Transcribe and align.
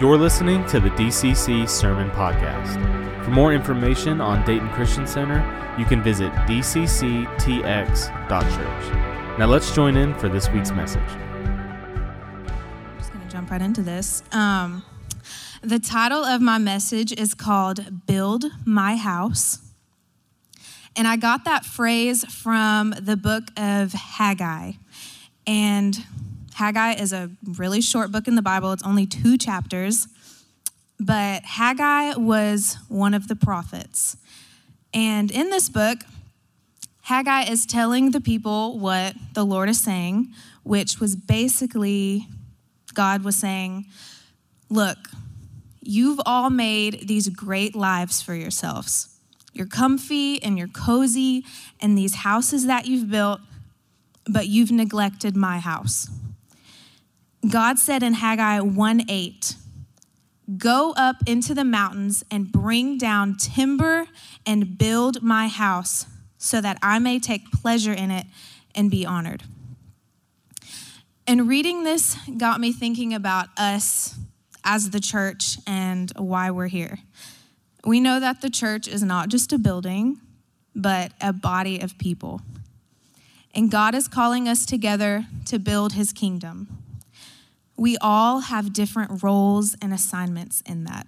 You're 0.00 0.18
listening 0.18 0.66
to 0.66 0.80
the 0.80 0.88
DCC 0.90 1.68
Sermon 1.68 2.10
Podcast. 2.10 3.24
For 3.24 3.30
more 3.30 3.52
information 3.52 4.20
on 4.20 4.44
Dayton 4.44 4.68
Christian 4.70 5.06
Center, 5.06 5.38
you 5.78 5.84
can 5.84 6.02
visit 6.02 6.32
dcctx.church. 6.32 7.38
Now 9.38 9.46
let's 9.46 9.72
join 9.72 9.96
in 9.96 10.12
for 10.14 10.28
this 10.28 10.50
week's 10.50 10.72
message. 10.72 11.00
I'm 11.08 12.98
just 12.98 13.12
going 13.12 13.24
to 13.24 13.32
jump 13.32 13.52
right 13.52 13.62
into 13.62 13.82
this. 13.82 14.24
Um, 14.32 14.82
the 15.62 15.78
title 15.78 16.24
of 16.24 16.42
my 16.42 16.58
message 16.58 17.12
is 17.12 17.32
called 17.32 18.04
Build 18.04 18.46
My 18.66 18.96
House. 18.96 19.60
And 20.96 21.06
I 21.06 21.14
got 21.14 21.44
that 21.44 21.64
phrase 21.64 22.24
from 22.24 22.96
the 23.00 23.16
book 23.16 23.44
of 23.56 23.92
Haggai. 23.92 24.72
And 25.46 26.04
Haggai 26.54 26.92
is 26.92 27.12
a 27.12 27.30
really 27.44 27.80
short 27.80 28.12
book 28.12 28.28
in 28.28 28.36
the 28.36 28.42
Bible, 28.42 28.72
it's 28.72 28.82
only 28.84 29.06
two 29.06 29.36
chapters. 29.36 30.06
But 31.00 31.42
Haggai 31.44 32.14
was 32.14 32.78
one 32.88 33.14
of 33.14 33.26
the 33.26 33.34
prophets. 33.34 34.16
And 34.92 35.30
in 35.32 35.50
this 35.50 35.68
book, 35.68 35.98
Haggai 37.02 37.42
is 37.50 37.66
telling 37.66 38.12
the 38.12 38.20
people 38.20 38.78
what 38.78 39.14
the 39.34 39.44
Lord 39.44 39.68
is 39.68 39.82
saying, 39.82 40.32
which 40.62 41.00
was 41.00 41.16
basically 41.16 42.26
God 42.94 43.24
was 43.24 43.36
saying, 43.36 43.86
Look, 44.70 44.98
you've 45.82 46.20
all 46.24 46.50
made 46.50 47.08
these 47.08 47.28
great 47.28 47.74
lives 47.74 48.22
for 48.22 48.34
yourselves. 48.34 49.08
You're 49.52 49.66
comfy 49.66 50.42
and 50.42 50.56
you're 50.56 50.68
cozy, 50.68 51.44
and 51.80 51.98
these 51.98 52.14
houses 52.14 52.66
that 52.66 52.86
you've 52.86 53.10
built, 53.10 53.40
but 54.26 54.46
you've 54.46 54.70
neglected 54.70 55.36
my 55.36 55.58
house. 55.58 56.08
God 57.50 57.78
said 57.78 58.02
in 58.02 58.14
Haggai 58.14 58.60
1 58.60 59.02
8, 59.08 59.56
Go 60.58 60.92
up 60.96 61.16
into 61.26 61.54
the 61.54 61.64
mountains 61.64 62.22
and 62.30 62.52
bring 62.52 62.98
down 62.98 63.36
timber 63.36 64.06
and 64.46 64.76
build 64.76 65.22
my 65.22 65.48
house 65.48 66.06
so 66.36 66.60
that 66.60 66.78
I 66.82 66.98
may 66.98 67.18
take 67.18 67.50
pleasure 67.50 67.92
in 67.92 68.10
it 68.10 68.26
and 68.74 68.90
be 68.90 69.06
honored. 69.06 69.42
And 71.26 71.48
reading 71.48 71.84
this 71.84 72.16
got 72.36 72.60
me 72.60 72.72
thinking 72.72 73.14
about 73.14 73.48
us 73.56 74.16
as 74.62 74.90
the 74.90 75.00
church 75.00 75.56
and 75.66 76.12
why 76.16 76.50
we're 76.50 76.68
here. 76.68 76.98
We 77.84 78.00
know 78.00 78.20
that 78.20 78.42
the 78.42 78.50
church 78.50 78.86
is 78.86 79.02
not 79.02 79.28
just 79.28 79.52
a 79.52 79.58
building, 79.58 80.20
but 80.74 81.12
a 81.20 81.32
body 81.32 81.80
of 81.80 81.96
people. 81.98 82.42
And 83.54 83.70
God 83.70 83.94
is 83.94 84.08
calling 84.08 84.48
us 84.48 84.66
together 84.66 85.26
to 85.46 85.58
build 85.58 85.92
his 85.94 86.12
kingdom. 86.12 86.83
We 87.76 87.96
all 88.00 88.40
have 88.40 88.72
different 88.72 89.22
roles 89.22 89.76
and 89.82 89.92
assignments 89.92 90.62
in 90.62 90.84
that. 90.84 91.06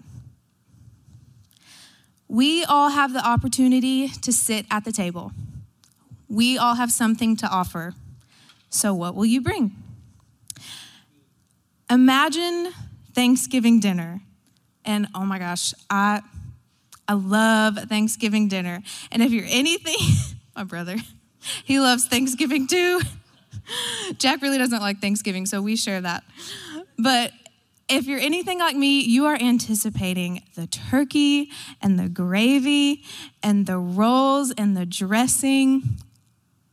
We 2.29 2.65
all 2.65 2.91
have 2.91 3.13
the 3.13 3.25
opportunity 3.25 4.09
to 4.09 4.33
sit 4.33 4.67
at 4.71 4.85
the 4.85 4.93
table. 4.93 5.33
We 6.29 6.59
all 6.59 6.75
have 6.75 6.91
something 6.91 7.37
to 7.37 7.49
offer. 7.49 7.95
So, 8.69 8.93
what 8.93 9.15
will 9.15 9.27
you 9.27 9.41
bring? 9.41 9.77
Imagine 11.89 12.73
Thanksgiving 13.15 13.79
dinner. 13.79 14.21
And 14.85 15.07
oh 15.15 15.25
my 15.25 15.39
gosh, 15.39 15.73
I 15.89 16.21
I 17.09 17.15
love 17.15 17.77
Thanksgiving 17.89 18.49
dinner. 18.49 18.83
And 19.13 19.23
if 19.23 19.31
you're 19.31 19.47
anything, 19.49 19.97
my 20.57 20.65
brother, 20.65 20.97
he 21.65 21.79
loves 21.79 22.07
Thanksgiving 22.07 22.67
too. 22.67 23.01
Jack 24.19 24.43
really 24.43 24.59
doesn't 24.59 24.81
like 24.81 25.01
Thanksgiving, 25.01 25.47
so 25.47 25.61
we 25.61 25.77
share 25.77 26.01
that. 26.01 26.25
But 26.99 27.33
if 27.89 28.07
you're 28.07 28.21
anything 28.21 28.59
like 28.59 28.77
me, 28.77 29.01
you 29.01 29.27
are 29.27 29.37
anticipating 29.37 30.43
the 30.55 30.67
turkey 30.67 31.51
and 31.81 31.99
the 31.99 32.09
gravy 32.09 33.05
and 33.43 33.67
the 33.67 33.79
rolls 33.79 34.53
and 34.53 34.77
the 34.77 34.87
dressing. 34.87 35.99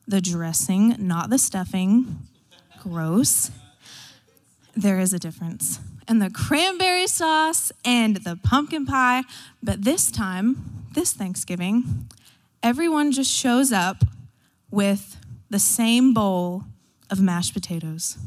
The 0.08 0.22
dressing, 0.22 0.96
not 1.00 1.30
the 1.30 1.38
stuffing. 1.38 2.18
Gross. 2.82 3.52
There 4.76 5.00
is 5.00 5.14
a 5.14 5.20
difference. 5.20 5.80
And 6.08 6.22
the 6.22 6.30
cranberry 6.30 7.08
sauce 7.08 7.72
and 7.86 8.18
the 8.18 8.36
pumpkin 8.36 8.86
pie. 8.86 9.24
But 9.62 9.84
this 9.84 10.12
time, 10.12 10.86
this 10.94 11.14
Thanksgiving, 11.14 12.10
everyone 12.62 13.12
just 13.12 13.32
shows 13.32 13.72
up 13.72 14.04
with 14.72 15.18
the 15.50 15.60
same 15.60 16.14
bowl 16.14 16.64
of 17.14 17.22
mashed 17.22 17.54
potatoes. 17.54 18.18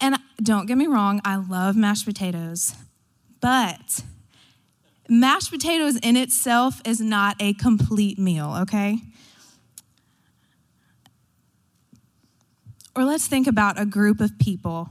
And 0.00 0.16
don't 0.42 0.66
get 0.66 0.78
me 0.78 0.86
wrong, 0.86 1.20
I 1.24 1.36
love 1.36 1.76
mashed 1.76 2.06
potatoes, 2.06 2.74
but 3.40 4.02
mashed 5.08 5.52
potatoes 5.52 5.96
in 5.96 6.16
itself 6.16 6.80
is 6.86 7.00
not 7.00 7.36
a 7.38 7.52
complete 7.52 8.18
meal, 8.18 8.56
okay? 8.62 8.98
Or 12.96 13.04
let's 13.04 13.26
think 13.26 13.46
about 13.46 13.78
a 13.78 13.84
group 13.84 14.20
of 14.20 14.38
people 14.38 14.88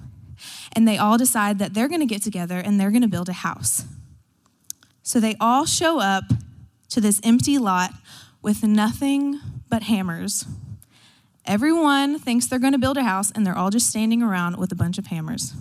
and 0.73 0.87
they 0.87 0.97
all 0.97 1.17
decide 1.17 1.59
that 1.59 1.73
they're 1.73 1.89
gonna 1.89 2.05
get 2.05 2.21
together 2.21 2.59
and 2.59 2.79
they're 2.79 2.91
gonna 2.91 3.07
build 3.07 3.29
a 3.29 3.33
house. 3.33 3.83
So 5.01 5.19
they 5.19 5.35
all 5.39 5.65
show 5.65 5.99
up 5.99 6.25
to 6.89 7.01
this 7.01 7.19
empty 7.23 7.57
lot 7.57 7.91
with 8.43 8.63
nothing 8.63 9.39
but 9.67 9.83
hammers 9.83 10.45
Everyone 11.49 12.19
thinks 12.19 12.45
they're 12.45 12.59
going 12.59 12.73
to 12.73 12.79
build 12.79 12.95
a 12.95 13.03
house, 13.03 13.31
and 13.31 13.43
they're 13.43 13.57
all 13.57 13.71
just 13.71 13.89
standing 13.89 14.21
around 14.21 14.57
with 14.57 14.71
a 14.71 14.75
bunch 14.75 14.99
of 14.99 15.07
hammers. 15.07 15.55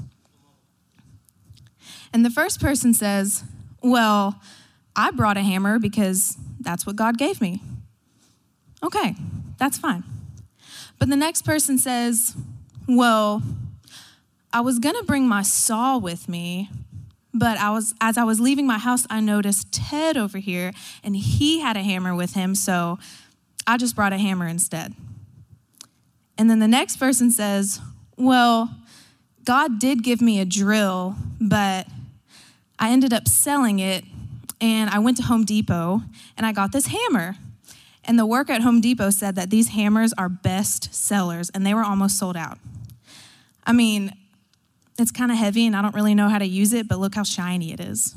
And 2.13 2.27
the 2.27 2.31
first 2.31 2.61
person 2.61 2.93
says, 2.93 3.43
Well, 3.83 4.39
I 4.95 5.11
brought 5.11 5.39
a 5.39 5.41
hammer 5.41 5.79
because 5.79 6.37
that's 6.61 6.85
what 6.85 6.95
God 6.95 7.17
gave 7.17 7.41
me. 7.41 7.63
Okay, 8.85 9.17
that's 9.57 9.79
fine. 9.79 10.05
But 10.99 11.09
the 11.09 11.17
next 11.17 11.47
person 11.47 11.79
says, 11.79 12.37
Well, 12.87 13.43
I 14.53 14.61
was 14.61 14.79
going 14.79 14.97
to 14.97 15.05
bring 15.05 15.27
my 15.27 15.41
saw 15.41 15.97
with 15.97 16.29
me, 16.29 16.69
but 17.33 17.57
I 17.57 17.71
was 17.71 17.95
as 17.99 18.19
I 18.19 18.25
was 18.25 18.41
leaving 18.41 18.67
my 18.67 18.79
house, 18.79 19.07
I 19.09 19.21
noticed 19.21 19.73
Ted 19.73 20.19
over 20.19 20.37
here 20.37 20.73
and 21.03 21.17
he 21.17 21.61
had 21.61 21.79
a 21.79 21.83
hammer 21.83 22.15
with 22.15 22.35
him, 22.35 22.55
so 22.55 22.99
I 23.67 23.79
just 23.79 23.97
brought 23.97 24.13
a 24.13 24.19
hammer 24.19 24.47
instead. 24.47 24.95
And 26.39 26.49
then 26.49 26.61
the 26.61 26.69
next 26.69 26.97
person 26.97 27.31
says, 27.33 27.81
Well, 28.17 28.71
God 29.45 29.81
did 29.81 30.05
give 30.05 30.23
me 30.23 30.41
a 30.41 30.45
drill, 30.45 31.17
but 31.41 31.89
I 32.79 32.91
ended 32.91 33.13
up 33.13 33.27
selling 33.27 33.81
it 33.81 34.05
and 34.61 34.89
I 34.89 35.01
went 35.01 35.17
to 35.17 35.25
Home 35.25 35.45
Depot 35.45 36.03
and 36.37 36.47
I 36.47 36.53
got 36.53 36.73
this 36.73 36.87
hammer. 36.87 37.37
And 38.05 38.19
the 38.19 38.27
worker 38.27 38.53
at 38.53 38.63
Home 38.63 38.81
Depot 38.81 39.11
said 39.11 39.35
that 39.35 39.51
these 39.51 39.69
hammers 39.69 40.13
are 40.17 40.29
best 40.29 40.95
sellers 40.95 41.51
and 41.51 41.67
they 41.67 41.75
were 41.75 41.83
almost 41.83 42.19
sold 42.19 42.37
out. 42.37 42.59
I 43.67 43.73
mean, 43.73 44.13
it's 44.99 45.11
kind 45.11 45.31
of 45.31 45.37
heavy 45.37 45.67
and 45.67 45.77
I 45.77 45.83
don't 45.83 45.95
really 45.95 46.15
know 46.15 46.29
how 46.29 46.39
to 46.39 46.47
use 46.47 46.73
it, 46.73 46.89
but 46.89 46.99
look 46.99 47.15
how 47.15 47.23
shiny 47.23 47.73
it 47.73 47.81
is. 47.81 48.15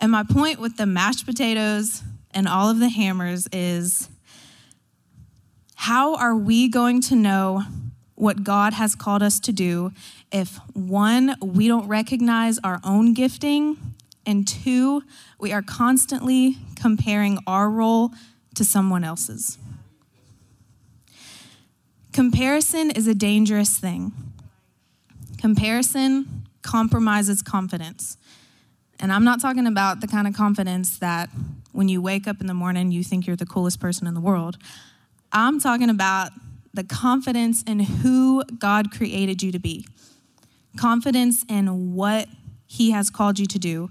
And 0.00 0.12
my 0.12 0.22
point 0.22 0.60
with 0.60 0.76
the 0.76 0.86
mashed 0.86 1.26
potatoes 1.26 2.02
and 2.32 2.46
all 2.46 2.68
of 2.68 2.78
the 2.78 2.88
hammers 2.88 3.48
is 3.50 4.08
how 5.86 6.16
are 6.16 6.34
we 6.34 6.68
going 6.68 7.00
to 7.00 7.14
know 7.14 7.62
what 8.16 8.42
God 8.42 8.72
has 8.72 8.96
called 8.96 9.22
us 9.22 9.38
to 9.38 9.52
do 9.52 9.92
if 10.32 10.58
one, 10.72 11.36
we 11.40 11.68
don't 11.68 11.86
recognize 11.86 12.58
our 12.64 12.80
own 12.82 13.14
gifting, 13.14 13.76
and 14.26 14.48
two, 14.48 15.04
we 15.38 15.52
are 15.52 15.62
constantly 15.62 16.56
comparing 16.74 17.38
our 17.46 17.70
role 17.70 18.10
to 18.56 18.64
someone 18.64 19.04
else's? 19.04 19.58
Comparison 22.12 22.90
is 22.90 23.06
a 23.06 23.14
dangerous 23.14 23.78
thing. 23.78 24.12
Comparison 25.38 26.48
compromises 26.62 27.42
confidence. 27.42 28.16
And 28.98 29.12
I'm 29.12 29.22
not 29.22 29.40
talking 29.40 29.68
about 29.68 30.00
the 30.00 30.08
kind 30.08 30.26
of 30.26 30.34
confidence 30.34 30.98
that 30.98 31.30
when 31.70 31.88
you 31.88 32.02
wake 32.02 32.26
up 32.26 32.40
in 32.40 32.48
the 32.48 32.54
morning, 32.54 32.90
you 32.90 33.04
think 33.04 33.28
you're 33.28 33.36
the 33.36 33.46
coolest 33.46 33.78
person 33.78 34.08
in 34.08 34.14
the 34.14 34.20
world. 34.20 34.58
I'm 35.36 35.60
talking 35.60 35.90
about 35.90 36.32
the 36.72 36.82
confidence 36.82 37.62
in 37.64 37.78
who 37.78 38.42
God 38.58 38.90
created 38.90 39.42
you 39.42 39.52
to 39.52 39.58
be, 39.58 39.86
confidence 40.78 41.44
in 41.46 41.94
what 41.94 42.26
He 42.66 42.92
has 42.92 43.10
called 43.10 43.38
you 43.38 43.44
to 43.44 43.58
do, 43.58 43.90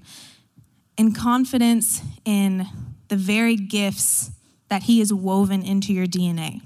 and 0.97 1.15
confidence 1.15 2.01
in 2.25 2.65
the 3.09 3.15
very 3.15 3.55
gifts 3.55 4.31
that 4.69 4.83
He 4.83 4.97
has 4.97 5.13
woven 5.13 5.61
into 5.61 5.93
your 5.93 6.07
DNA. 6.07 6.61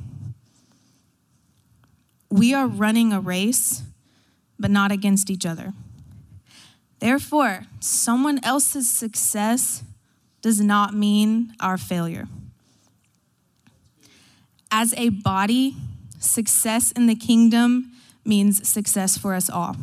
We 2.30 2.54
are 2.54 2.66
running 2.66 3.12
a 3.12 3.20
race, 3.20 3.84
but 4.58 4.72
not 4.72 4.94
against 4.94 5.30
each 5.30 5.46
other. 5.46 5.74
Therefore, 7.00 7.66
someone 7.82 8.40
else's 8.46 8.90
success 8.90 9.84
does 10.42 10.62
not 10.62 10.94
mean 10.94 11.54
our 11.60 11.78
failure. 11.78 12.30
As 14.72 14.94
a 14.98 15.10
body, 15.10 15.76
success 16.20 16.92
in 16.92 17.08
the 17.08 17.16
kingdom 17.16 17.92
means 18.24 18.68
success 18.68 19.18
for 19.18 19.34
us 19.34 19.50
all 19.50 19.76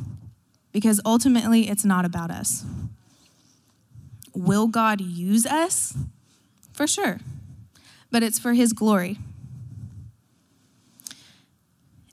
because 0.72 1.00
ultimately 1.04 1.68
it's 1.68 1.84
not 1.84 2.04
about 2.04 2.30
us. 2.30 2.64
Will 4.34 4.66
God 4.66 5.00
use 5.00 5.46
us? 5.46 5.96
For 6.72 6.86
sure, 6.86 7.18
but 8.10 8.22
it's 8.22 8.38
for 8.38 8.52
His 8.52 8.74
glory. 8.74 9.16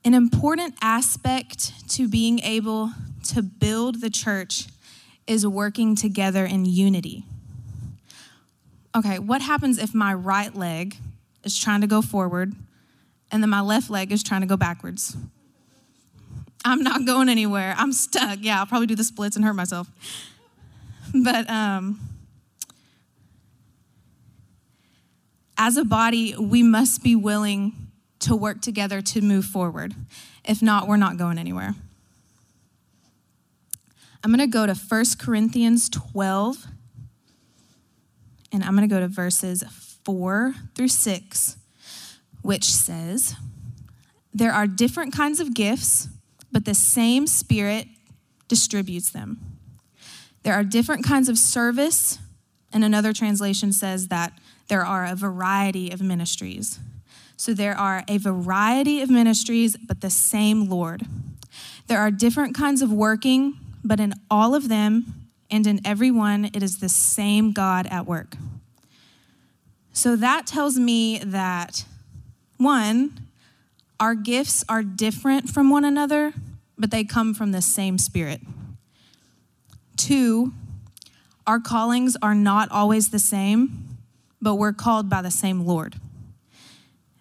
An 0.06 0.14
important 0.14 0.76
aspect 0.82 1.90
to 1.90 2.08
being 2.08 2.40
able 2.40 2.92
to 3.30 3.42
build 3.42 4.02
the 4.02 4.10
church 4.10 4.68
is 5.28 5.46
working 5.46 5.96
together 5.96 6.46
in 6.46 6.66
unity. 6.66 7.26
Okay, 8.96 9.20
what 9.20 9.42
happens 9.42 9.78
if 9.78 9.94
my 9.94 10.14
right 10.14 10.56
leg 10.56 10.98
is 11.44 11.58
trying 11.58 11.82
to 11.82 11.88
go 11.88 12.02
forward 12.02 12.54
and 13.32 13.42
then 13.42 13.50
my 13.50 13.62
left 13.62 13.90
leg 13.90 14.12
is 14.12 14.24
trying 14.24 14.42
to 14.42 14.48
go 14.48 14.58
backwards? 14.58 15.18
I'm 16.66 16.82
not 16.82 17.06
going 17.06 17.30
anywhere. 17.30 17.76
I'm 17.78 17.92
stuck. 17.92 18.40
Yeah, 18.42 18.60
I'll 18.60 18.66
probably 18.66 18.88
do 18.88 18.96
the 18.96 19.04
splits 19.04 19.36
and 19.36 19.44
hurt 19.44 19.54
myself. 19.54 19.88
But 21.14 21.50
um, 21.50 22.00
as 25.58 25.78
a 25.78 25.84
body, 25.84 26.36
we 26.36 26.64
must 26.64 27.04
be 27.04 27.16
willing 27.16 27.74
to 28.20 28.36
work 28.36 28.62
together 28.62 29.02
to 29.02 29.22
move 29.22 29.46
forward. 29.46 29.94
If 30.46 30.62
not, 30.62 30.88
we're 30.88 30.98
not 30.98 31.18
going 31.18 31.38
anywhere. 31.38 31.76
I'm 34.24 34.32
going 34.32 34.40
to 34.40 34.48
go 34.48 34.66
to 34.66 34.74
1 34.74 35.06
Corinthians 35.20 35.90
12, 35.90 36.66
and 38.54 38.64
I'm 38.64 38.76
going 38.76 38.88
to 38.88 38.94
go 38.94 39.02
to 39.02 39.10
verses 39.10 39.64
4 40.06 40.54
through 40.76 40.88
6, 40.88 41.58
which 42.42 42.66
says, 42.66 43.36
There 44.34 44.52
are 44.52 44.68
different 44.68 45.14
kinds 45.14 45.40
of 45.40 45.54
gifts, 45.54 46.08
but 46.52 46.66
the 46.66 46.76
same 46.76 47.28
Spirit 47.28 47.88
distributes 48.48 49.10
them. 49.10 49.40
There 50.44 50.54
are 50.54 50.64
different 50.64 51.06
kinds 51.06 51.30
of 51.30 51.38
service, 51.38 52.20
and 52.72 52.84
another 52.84 53.14
translation 53.14 53.72
says 53.72 54.10
that 54.10 54.34
there 54.68 54.86
are 54.86 55.06
a 55.06 55.16
variety 55.16 55.92
of 55.92 56.02
ministries. 56.02 56.80
So 57.38 57.54
there 57.54 57.78
are 57.78 58.04
a 58.08 58.18
variety 58.18 59.02
of 59.02 59.10
ministries, 59.10 59.76
but 59.78 60.02
the 60.02 60.10
same 60.10 60.70
Lord. 60.70 61.04
There 61.88 62.00
are 62.00 62.12
different 62.12 62.56
kinds 62.56 62.82
of 62.82 62.92
working, 62.92 63.56
but 63.84 64.00
in 64.00 64.14
all 64.30 64.56
of 64.56 64.70
them 64.70 65.24
and 65.52 65.68
in 65.68 65.82
every 65.86 66.10
one, 66.10 66.46
it 66.46 66.64
is 66.64 66.80
the 66.80 66.90
same 66.90 67.52
God 67.52 67.86
at 67.88 68.06
work. 68.06 68.36
So 69.94 70.16
that 70.16 70.48
tells 70.48 70.78
me 70.78 71.20
that 71.20 71.86
one, 72.58 73.28
our 74.00 74.16
gifts 74.16 74.66
are 74.68 74.82
different 74.82 75.50
from 75.50 75.70
one 75.70 75.86
another, 75.86 76.34
but 76.78 76.90
they 76.92 77.04
come 77.04 77.34
from 77.36 77.52
the 77.52 77.62
same 77.62 78.00
Spirit. 78.00 78.42
Two, 79.96 80.52
our 81.46 81.60
callings 81.60 82.18
are 82.22 82.34
not 82.34 82.72
always 82.72 83.10
the 83.10 83.20
same, 83.20 83.98
but 84.42 84.56
we're 84.56 84.74
called 84.74 85.10
by 85.10 85.22
the 85.22 85.32
same 85.32 85.66
Lord. 85.66 85.96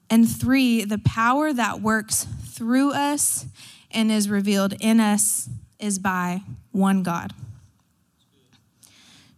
And 0.09 0.29
three, 0.29 0.85
the 0.85 0.99
power 0.99 1.53
that 1.53 1.81
works 1.81 2.27
through 2.47 2.93
us 2.93 3.47
and 3.91 4.11
is 4.11 4.29
revealed 4.29 4.75
in 4.81 4.99
us 4.99 5.49
is 5.79 5.99
by 5.99 6.43
one 6.71 7.03
God. 7.03 7.33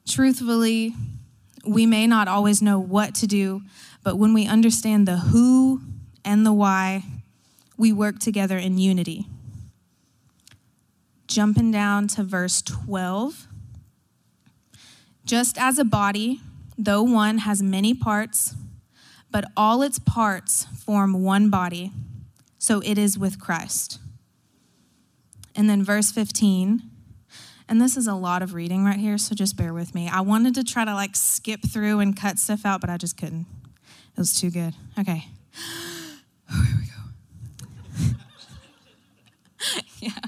Truthfully, 0.06 0.94
we 1.66 1.86
may 1.86 2.06
not 2.06 2.28
always 2.28 2.62
know 2.62 2.78
what 2.78 3.14
to 3.16 3.26
do, 3.26 3.62
but 4.02 4.16
when 4.16 4.34
we 4.34 4.46
understand 4.46 5.08
the 5.08 5.16
who 5.16 5.80
and 6.24 6.44
the 6.44 6.52
why, 6.52 7.04
we 7.76 7.92
work 7.92 8.18
together 8.18 8.56
in 8.56 8.78
unity. 8.78 9.26
Jumping 11.26 11.70
down 11.70 12.06
to 12.08 12.22
verse 12.22 12.62
12. 12.62 13.46
Just 15.24 15.58
as 15.58 15.78
a 15.78 15.84
body, 15.84 16.40
though 16.76 17.02
one 17.02 17.38
has 17.38 17.62
many 17.62 17.94
parts, 17.94 18.54
but 19.30 19.44
all 19.56 19.82
its 19.82 19.98
parts 19.98 20.66
form 20.84 21.24
one 21.24 21.50
body. 21.50 21.90
So 22.58 22.80
it 22.80 22.98
is 22.98 23.18
with 23.18 23.40
Christ. 23.40 23.98
And 25.56 25.68
then 25.68 25.82
verse 25.82 26.10
15, 26.12 26.82
and 27.68 27.80
this 27.80 27.96
is 27.96 28.06
a 28.06 28.14
lot 28.14 28.42
of 28.42 28.54
reading 28.54 28.84
right 28.84 28.98
here, 28.98 29.16
so 29.18 29.34
just 29.34 29.56
bear 29.56 29.72
with 29.72 29.94
me. 29.94 30.08
I 30.08 30.20
wanted 30.20 30.54
to 30.56 30.64
try 30.64 30.84
to 30.84 30.94
like 30.94 31.16
skip 31.16 31.60
through 31.62 32.00
and 32.00 32.16
cut 32.16 32.38
stuff 32.38 32.66
out, 32.66 32.80
but 32.80 32.90
I 32.90 32.96
just 32.96 33.16
couldn't. 33.16 33.46
It 34.16 34.18
was 34.18 34.38
too 34.38 34.50
good. 34.50 34.74
Okay. 34.98 35.26
Oh, 36.52 36.62
here 36.68 36.76
we 36.80 36.86
go. 38.06 38.16
yeah. 40.00 40.18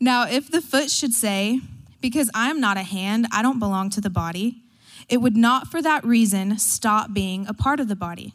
Now, 0.00 0.28
if 0.28 0.50
the 0.50 0.60
foot 0.60 0.90
should 0.90 1.12
say, 1.12 1.60
Because 2.00 2.30
I 2.34 2.50
am 2.50 2.60
not 2.60 2.76
a 2.76 2.82
hand, 2.82 3.28
I 3.30 3.42
don't 3.42 3.60
belong 3.60 3.88
to 3.90 4.00
the 4.00 4.10
body, 4.10 4.62
it 5.08 5.18
would 5.18 5.36
not 5.36 5.68
for 5.68 5.80
that 5.82 6.04
reason 6.04 6.58
stop 6.58 7.14
being 7.14 7.46
a 7.46 7.54
part 7.54 7.78
of 7.78 7.88
the 7.88 7.96
body. 7.96 8.34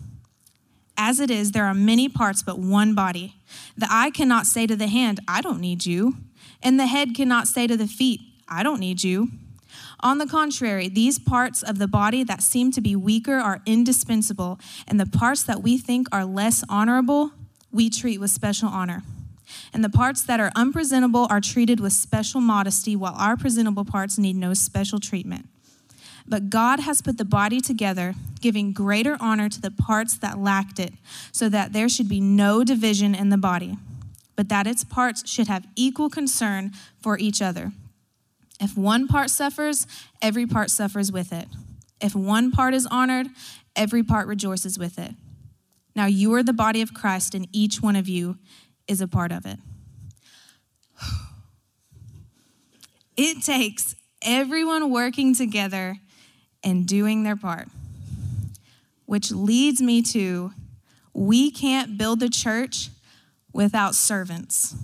As 0.97 1.19
it 1.19 1.31
is, 1.31 1.51
there 1.51 1.65
are 1.65 1.73
many 1.73 2.07
parts, 2.09 2.43
but 2.43 2.59
one 2.59 2.93
body. 2.93 3.35
The 3.77 3.87
eye 3.89 4.11
cannot 4.11 4.45
say 4.45 4.67
to 4.67 4.75
the 4.75 4.87
hand, 4.87 5.19
I 5.27 5.41
don't 5.41 5.59
need 5.59 5.85
you. 5.85 6.15
And 6.61 6.79
the 6.79 6.85
head 6.85 7.15
cannot 7.15 7.47
say 7.47 7.67
to 7.67 7.75
the 7.75 7.87
feet, 7.87 8.21
I 8.47 8.63
don't 8.63 8.79
need 8.79 9.03
you. 9.03 9.29
On 10.01 10.17
the 10.17 10.27
contrary, 10.27 10.89
these 10.89 11.19
parts 11.19 11.61
of 11.63 11.77
the 11.77 11.87
body 11.87 12.23
that 12.23 12.41
seem 12.41 12.71
to 12.71 12.81
be 12.81 12.95
weaker 12.95 13.35
are 13.35 13.61
indispensable, 13.65 14.59
and 14.87 14.99
the 14.99 15.05
parts 15.05 15.43
that 15.43 15.61
we 15.61 15.77
think 15.77 16.07
are 16.11 16.25
less 16.25 16.63
honorable, 16.67 17.31
we 17.71 17.89
treat 17.89 18.19
with 18.19 18.31
special 18.31 18.67
honor. 18.67 19.03
And 19.73 19.83
the 19.83 19.89
parts 19.89 20.23
that 20.23 20.39
are 20.39 20.51
unpresentable 20.55 21.27
are 21.29 21.41
treated 21.41 21.79
with 21.79 21.93
special 21.93 22.41
modesty, 22.41 22.95
while 22.95 23.15
our 23.15 23.37
presentable 23.37 23.85
parts 23.85 24.17
need 24.17 24.35
no 24.35 24.53
special 24.53 24.99
treatment. 24.99 25.47
But 26.31 26.49
God 26.49 26.79
has 26.79 27.01
put 27.01 27.17
the 27.17 27.25
body 27.25 27.59
together, 27.59 28.15
giving 28.39 28.71
greater 28.71 29.17
honor 29.19 29.49
to 29.49 29.59
the 29.59 29.69
parts 29.69 30.17
that 30.19 30.39
lacked 30.39 30.79
it, 30.79 30.93
so 31.33 31.49
that 31.49 31.73
there 31.73 31.89
should 31.89 32.07
be 32.07 32.21
no 32.21 32.63
division 32.63 33.13
in 33.13 33.27
the 33.27 33.37
body, 33.37 33.77
but 34.37 34.47
that 34.47 34.65
its 34.65 34.85
parts 34.85 35.29
should 35.29 35.49
have 35.49 35.67
equal 35.75 36.09
concern 36.09 36.71
for 37.01 37.17
each 37.17 37.41
other. 37.41 37.73
If 38.61 38.77
one 38.77 39.09
part 39.09 39.29
suffers, 39.29 39.85
every 40.21 40.47
part 40.47 40.69
suffers 40.69 41.11
with 41.11 41.33
it. 41.33 41.49
If 41.99 42.15
one 42.15 42.49
part 42.49 42.73
is 42.73 42.87
honored, 42.89 43.27
every 43.75 44.01
part 44.01 44.25
rejoices 44.25 44.79
with 44.79 44.97
it. 44.97 45.11
Now 45.97 46.05
you 46.05 46.33
are 46.35 46.43
the 46.43 46.53
body 46.53 46.81
of 46.81 46.93
Christ, 46.93 47.35
and 47.35 47.45
each 47.51 47.81
one 47.81 47.97
of 47.97 48.07
you 48.07 48.37
is 48.87 49.01
a 49.01 49.07
part 49.07 49.33
of 49.33 49.45
it. 49.45 49.59
It 53.17 53.43
takes 53.43 53.93
everyone 54.21 54.89
working 54.89 55.35
together 55.35 55.97
and 56.63 56.87
doing 56.87 57.23
their 57.23 57.35
part. 57.35 57.67
Which 59.05 59.31
leads 59.31 59.81
me 59.81 60.01
to 60.03 60.53
we 61.13 61.51
can't 61.51 61.97
build 61.97 62.23
a 62.23 62.29
church 62.29 62.89
without 63.51 63.95
servants. 63.95 64.75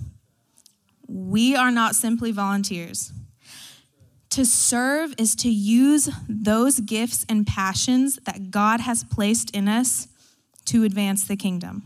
We 1.06 1.56
are 1.56 1.70
not 1.70 1.94
simply 1.94 2.32
volunteers. 2.32 3.12
To 4.30 4.44
serve 4.44 5.14
is 5.16 5.34
to 5.36 5.48
use 5.48 6.10
those 6.28 6.80
gifts 6.80 7.24
and 7.28 7.46
passions 7.46 8.18
that 8.24 8.50
God 8.50 8.80
has 8.80 9.02
placed 9.04 9.50
in 9.56 9.68
us 9.68 10.08
to 10.66 10.84
advance 10.84 11.26
the 11.26 11.36
kingdom. 11.36 11.82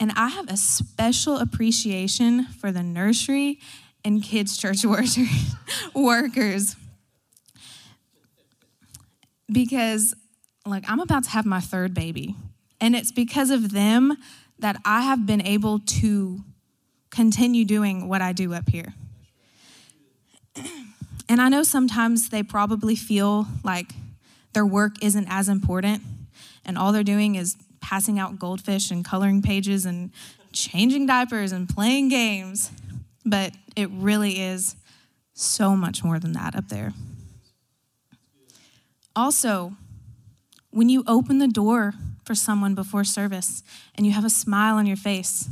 And 0.00 0.12
I 0.16 0.28
have 0.28 0.50
a 0.50 0.56
special 0.56 1.36
appreciation 1.36 2.46
for 2.46 2.72
the 2.72 2.82
nursery 2.82 3.60
and 4.04 4.22
kids' 4.22 4.56
church 4.56 4.84
workers 5.94 6.74
because 9.50 10.14
like 10.66 10.84
I'm 10.88 11.00
about 11.00 11.24
to 11.24 11.30
have 11.30 11.46
my 11.46 11.60
third 11.60 11.94
baby. 11.94 12.36
And 12.80 12.94
it's 12.96 13.12
because 13.12 13.50
of 13.50 13.72
them 13.72 14.16
that 14.58 14.76
I 14.84 15.02
have 15.02 15.26
been 15.26 15.42
able 15.42 15.78
to 15.78 16.40
continue 17.10 17.64
doing 17.64 18.08
what 18.08 18.20
I 18.22 18.32
do 18.32 18.54
up 18.54 18.68
here. 18.68 18.94
And 21.26 21.40
I 21.40 21.48
know 21.48 21.62
sometimes 21.62 22.28
they 22.28 22.42
probably 22.42 22.94
feel 22.94 23.46
like 23.64 23.94
their 24.52 24.66
work 24.66 25.02
isn't 25.02 25.26
as 25.30 25.48
important 25.48 26.02
and 26.66 26.76
all 26.76 26.92
they're 26.92 27.02
doing 27.02 27.34
is 27.34 27.56
passing 27.80 28.18
out 28.18 28.38
goldfish 28.38 28.90
and 28.90 29.04
coloring 29.04 29.42
pages 29.42 29.86
and 29.86 30.10
changing 30.52 31.06
diapers 31.06 31.50
and 31.50 31.68
playing 31.68 32.08
games. 32.08 32.70
but 33.24 33.54
it 33.74 33.88
really 33.90 34.38
is 34.38 34.76
so 35.32 35.74
much 35.74 36.04
more 36.04 36.18
than 36.18 36.32
that 36.32 36.54
up 36.54 36.68
there. 36.68 36.92
Also, 39.16 39.74
when 40.70 40.88
you 40.88 41.04
open 41.06 41.38
the 41.38 41.48
door 41.48 41.94
for 42.24 42.34
someone 42.34 42.74
before 42.74 43.04
service 43.04 43.62
and 43.94 44.06
you 44.06 44.12
have 44.12 44.24
a 44.24 44.30
smile 44.30 44.76
on 44.76 44.86
your 44.86 44.96
face, 44.96 45.48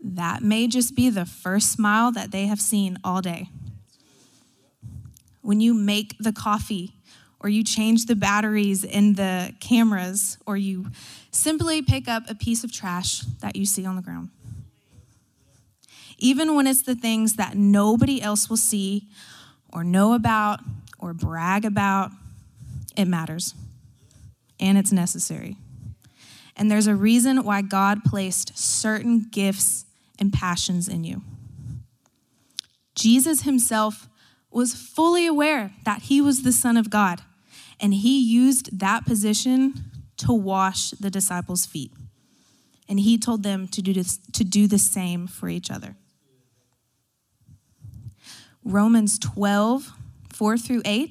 that 0.00 0.42
may 0.42 0.66
just 0.66 0.94
be 0.94 1.10
the 1.10 1.26
first 1.26 1.72
smile 1.72 2.12
that 2.12 2.30
they 2.30 2.46
have 2.46 2.60
seen 2.60 2.98
all 3.04 3.20
day. 3.20 3.48
When 5.42 5.60
you 5.60 5.74
make 5.74 6.16
the 6.18 6.32
coffee, 6.32 6.94
or 7.38 7.50
you 7.50 7.62
change 7.62 8.06
the 8.06 8.16
batteries 8.16 8.82
in 8.82 9.12
the 9.12 9.54
cameras, 9.60 10.38
or 10.46 10.56
you 10.56 10.86
simply 11.30 11.82
pick 11.82 12.08
up 12.08 12.22
a 12.28 12.34
piece 12.34 12.64
of 12.64 12.72
trash 12.72 13.20
that 13.40 13.54
you 13.54 13.66
see 13.66 13.84
on 13.84 13.94
the 13.94 14.02
ground. 14.02 14.30
Even 16.18 16.54
when 16.54 16.66
it's 16.66 16.82
the 16.82 16.94
things 16.94 17.34
that 17.34 17.54
nobody 17.54 18.22
else 18.22 18.48
will 18.48 18.56
see, 18.56 19.06
or 19.70 19.84
know 19.84 20.14
about, 20.14 20.60
or 20.98 21.12
brag 21.12 21.64
about, 21.64 22.10
it 22.96 23.06
matters. 23.06 23.54
And 24.58 24.78
it's 24.78 24.92
necessary. 24.92 25.56
And 26.56 26.70
there's 26.70 26.86
a 26.86 26.94
reason 26.94 27.44
why 27.44 27.60
God 27.62 28.04
placed 28.04 28.56
certain 28.58 29.26
gifts 29.30 29.84
and 30.18 30.32
passions 30.32 30.88
in 30.88 31.04
you. 31.04 31.22
Jesus 32.94 33.42
himself 33.42 34.08
was 34.50 34.72
fully 34.72 35.26
aware 35.26 35.72
that 35.84 36.02
he 36.02 36.20
was 36.22 36.42
the 36.42 36.52
Son 36.52 36.78
of 36.78 36.88
God, 36.88 37.20
and 37.78 37.92
he 37.92 38.18
used 38.18 38.78
that 38.78 39.04
position 39.04 39.74
to 40.16 40.32
wash 40.32 40.92
the 40.92 41.10
disciples' 41.10 41.66
feet. 41.66 41.92
And 42.88 43.00
he 43.00 43.18
told 43.18 43.42
them 43.42 43.68
to 43.68 43.82
do, 43.82 43.92
this, 43.92 44.18
to 44.32 44.44
do 44.44 44.66
the 44.66 44.78
same 44.78 45.26
for 45.26 45.50
each 45.50 45.70
other. 45.70 45.96
Romans 48.64 49.18
12, 49.18 49.92
4 50.32 50.56
through 50.56 50.82
8. 50.84 51.10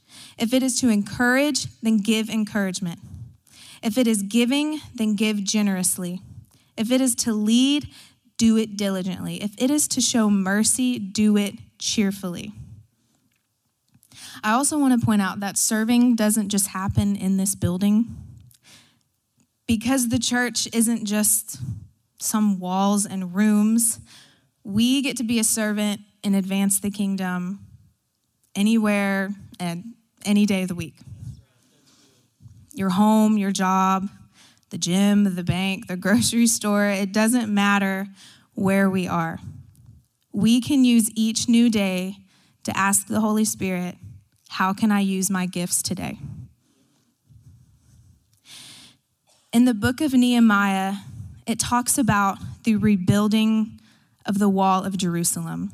If 0.41 0.55
it 0.55 0.63
is 0.63 0.79
to 0.81 0.89
encourage, 0.89 1.67
then 1.81 1.99
give 1.99 2.27
encouragement. 2.27 2.99
If 3.83 3.95
it 3.95 4.07
is 4.07 4.23
giving, 4.23 4.81
then 4.95 5.15
give 5.15 5.43
generously. 5.43 6.21
If 6.75 6.91
it 6.91 6.99
is 6.99 7.13
to 7.15 7.31
lead, 7.31 7.87
do 8.37 8.57
it 8.57 8.75
diligently. 8.75 9.41
If 9.43 9.51
it 9.59 9.69
is 9.69 9.87
to 9.89 10.01
show 10.01 10.31
mercy, 10.31 10.97
do 10.97 11.37
it 11.37 11.59
cheerfully. 11.77 12.53
I 14.43 14.53
also 14.53 14.79
want 14.79 14.99
to 14.99 15.05
point 15.05 15.21
out 15.21 15.41
that 15.41 15.59
serving 15.59 16.15
doesn't 16.15 16.49
just 16.49 16.69
happen 16.69 17.15
in 17.15 17.37
this 17.37 17.53
building. 17.53 18.17
Because 19.67 20.09
the 20.09 20.17
church 20.17 20.67
isn't 20.73 21.05
just 21.05 21.59
some 22.17 22.59
walls 22.59 23.05
and 23.05 23.35
rooms, 23.35 23.99
we 24.63 25.03
get 25.03 25.17
to 25.17 25.23
be 25.23 25.37
a 25.37 25.43
servant 25.43 26.01
and 26.23 26.35
advance 26.35 26.79
the 26.79 26.89
kingdom 26.89 27.59
anywhere 28.55 29.29
and 29.59 29.93
any 30.25 30.45
day 30.45 30.63
of 30.63 30.67
the 30.67 30.75
week. 30.75 30.95
Your 32.73 32.89
home, 32.89 33.37
your 33.37 33.51
job, 33.51 34.09
the 34.69 34.77
gym, 34.77 35.35
the 35.35 35.43
bank, 35.43 35.87
the 35.87 35.97
grocery 35.97 36.47
store, 36.47 36.85
it 36.85 37.11
doesn't 37.11 37.53
matter 37.53 38.07
where 38.53 38.89
we 38.89 39.07
are. 39.07 39.39
We 40.33 40.61
can 40.61 40.85
use 40.85 41.09
each 41.15 41.47
new 41.47 41.69
day 41.69 42.17
to 42.63 42.77
ask 42.77 43.07
the 43.07 43.19
Holy 43.19 43.45
Spirit, 43.45 43.95
How 44.49 44.73
can 44.73 44.91
I 44.91 45.01
use 45.01 45.29
my 45.29 45.45
gifts 45.45 45.81
today? 45.81 46.17
In 49.51 49.65
the 49.65 49.73
book 49.73 49.99
of 49.99 50.13
Nehemiah, 50.13 50.95
it 51.45 51.59
talks 51.59 51.97
about 51.97 52.37
the 52.63 52.77
rebuilding 52.77 53.79
of 54.25 54.39
the 54.39 54.47
wall 54.47 54.85
of 54.85 54.97
Jerusalem. 54.97 55.71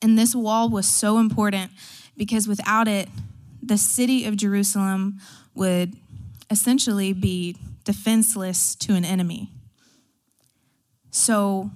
And 0.00 0.18
this 0.18 0.34
wall 0.34 0.68
was 0.68 0.88
so 0.88 1.18
important 1.18 1.72
because 2.16 2.48
without 2.48 2.88
it, 2.88 3.08
the 3.66 3.78
city 3.78 4.24
of 4.24 4.36
Jerusalem 4.36 5.20
would 5.54 5.94
essentially 6.50 7.12
be 7.12 7.56
defenseless 7.84 8.74
to 8.76 8.94
an 8.94 9.04
enemy. 9.04 9.50
So 11.10 11.70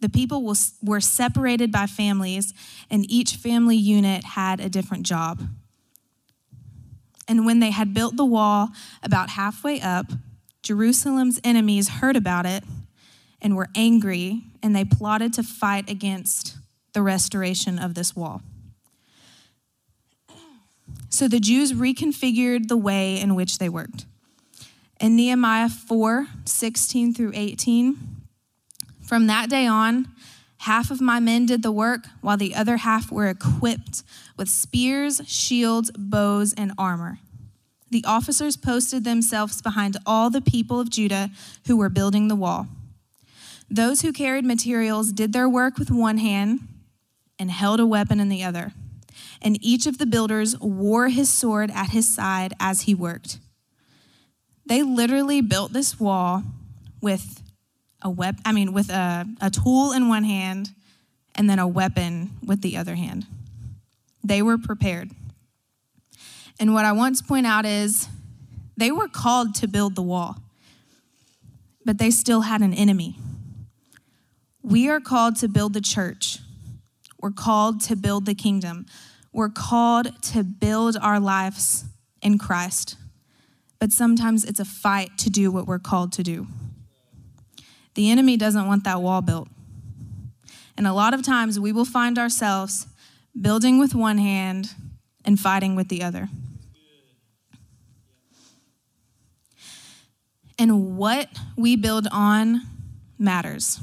the 0.00 0.08
people 0.08 0.42
was, 0.42 0.74
were 0.82 1.00
separated 1.00 1.70
by 1.70 1.86
families, 1.86 2.54
and 2.90 3.10
each 3.10 3.36
family 3.36 3.76
unit 3.76 4.24
had 4.24 4.60
a 4.60 4.68
different 4.68 5.04
job. 5.04 5.42
And 7.28 7.44
when 7.44 7.60
they 7.60 7.70
had 7.70 7.94
built 7.94 8.16
the 8.16 8.24
wall 8.24 8.70
about 9.02 9.30
halfway 9.30 9.80
up, 9.80 10.06
Jerusalem's 10.62 11.38
enemies 11.44 11.88
heard 11.88 12.16
about 12.16 12.46
it 12.46 12.64
and 13.40 13.56
were 13.56 13.68
angry, 13.74 14.42
and 14.62 14.74
they 14.74 14.84
plotted 14.84 15.32
to 15.34 15.42
fight 15.42 15.88
against 15.88 16.56
the 16.92 17.02
restoration 17.02 17.78
of 17.78 17.94
this 17.94 18.16
wall. 18.16 18.42
So 21.10 21.26
the 21.26 21.40
Jews 21.40 21.72
reconfigured 21.72 22.68
the 22.68 22.76
way 22.76 23.20
in 23.20 23.34
which 23.34 23.58
they 23.58 23.68
worked. 23.68 24.06
In 25.00 25.16
Nehemiah 25.16 25.68
4 25.68 26.28
16 26.44 27.14
through 27.14 27.32
18, 27.34 27.98
from 29.02 29.26
that 29.26 29.50
day 29.50 29.66
on, 29.66 30.06
half 30.58 30.90
of 30.90 31.00
my 31.00 31.18
men 31.18 31.46
did 31.46 31.62
the 31.62 31.72
work, 31.72 32.06
while 32.20 32.36
the 32.36 32.54
other 32.54 32.78
half 32.78 33.10
were 33.10 33.28
equipped 33.28 34.04
with 34.36 34.48
spears, 34.48 35.20
shields, 35.26 35.90
bows, 35.98 36.54
and 36.54 36.72
armor. 36.78 37.18
The 37.90 38.04
officers 38.06 38.56
posted 38.56 39.02
themselves 39.02 39.60
behind 39.60 39.96
all 40.06 40.30
the 40.30 40.40
people 40.40 40.78
of 40.78 40.90
Judah 40.90 41.30
who 41.66 41.76
were 41.76 41.88
building 41.88 42.28
the 42.28 42.36
wall. 42.36 42.68
Those 43.68 44.02
who 44.02 44.12
carried 44.12 44.44
materials 44.44 45.10
did 45.12 45.32
their 45.32 45.48
work 45.48 45.76
with 45.76 45.90
one 45.90 46.18
hand 46.18 46.60
and 47.36 47.50
held 47.50 47.80
a 47.80 47.86
weapon 47.86 48.20
in 48.20 48.28
the 48.28 48.44
other 48.44 48.72
and 49.42 49.58
each 49.60 49.86
of 49.86 49.98
the 49.98 50.06
builders 50.06 50.58
wore 50.58 51.08
his 51.08 51.32
sword 51.32 51.70
at 51.70 51.90
his 51.90 52.12
side 52.12 52.52
as 52.60 52.82
he 52.82 52.94
worked. 52.94 53.38
They 54.66 54.82
literally 54.82 55.40
built 55.40 55.72
this 55.72 55.98
wall 55.98 56.42
with 57.00 57.42
a 58.02 58.10
wep- 58.10 58.40
I 58.44 58.52
mean 58.52 58.72
with 58.72 58.90
a, 58.90 59.26
a 59.40 59.50
tool 59.50 59.92
in 59.92 60.08
one 60.08 60.24
hand 60.24 60.70
and 61.34 61.48
then 61.48 61.58
a 61.58 61.66
weapon 61.66 62.30
with 62.44 62.60
the 62.60 62.76
other 62.76 62.94
hand. 62.94 63.26
They 64.22 64.42
were 64.42 64.58
prepared. 64.58 65.10
And 66.58 66.74
what 66.74 66.84
I 66.84 66.92
want 66.92 67.16
to 67.16 67.24
point 67.24 67.46
out 67.46 67.64
is 67.64 68.08
they 68.76 68.92
were 68.92 69.08
called 69.08 69.54
to 69.56 69.66
build 69.66 69.94
the 69.94 70.02
wall, 70.02 70.36
but 71.84 71.98
they 71.98 72.10
still 72.10 72.42
had 72.42 72.60
an 72.60 72.74
enemy. 72.74 73.16
We 74.62 74.88
are 74.90 75.00
called 75.00 75.36
to 75.36 75.48
build 75.48 75.72
the 75.72 75.80
church. 75.80 76.38
We're 77.18 77.30
called 77.30 77.80
to 77.82 77.96
build 77.96 78.26
the 78.26 78.34
kingdom. 78.34 78.86
We're 79.32 79.48
called 79.48 80.22
to 80.22 80.42
build 80.42 80.96
our 81.00 81.20
lives 81.20 81.84
in 82.20 82.38
Christ, 82.38 82.96
but 83.78 83.92
sometimes 83.92 84.44
it's 84.44 84.60
a 84.60 84.64
fight 84.64 85.16
to 85.18 85.30
do 85.30 85.50
what 85.50 85.66
we're 85.66 85.78
called 85.78 86.12
to 86.14 86.22
do. 86.22 86.46
The 87.94 88.10
enemy 88.10 88.36
doesn't 88.36 88.66
want 88.66 88.84
that 88.84 89.02
wall 89.02 89.22
built. 89.22 89.48
And 90.76 90.86
a 90.86 90.92
lot 90.92 91.14
of 91.14 91.22
times 91.22 91.60
we 91.60 91.72
will 91.72 91.84
find 91.84 92.18
ourselves 92.18 92.86
building 93.38 93.78
with 93.78 93.94
one 93.94 94.18
hand 94.18 94.70
and 95.24 95.38
fighting 95.38 95.76
with 95.76 95.88
the 95.88 96.02
other. 96.02 96.28
And 100.58 100.96
what 100.96 101.28
we 101.56 101.76
build 101.76 102.06
on 102.12 102.62
matters. 103.18 103.80